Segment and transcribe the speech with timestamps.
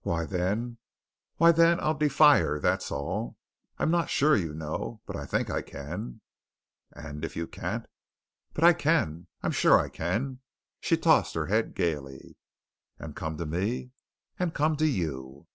[0.00, 0.78] "Why, then
[1.36, 3.36] why, then I'll defy her, that's all.
[3.76, 5.02] I'm not sure, you know.
[5.04, 6.22] But I think I can."
[6.92, 7.84] "And if you can't?"
[8.54, 9.26] "But I can.
[9.42, 10.40] I'm sure I can."
[10.80, 12.38] She tossed her head gaily.
[12.98, 13.90] "And come to me?"
[14.38, 15.46] "And come to you."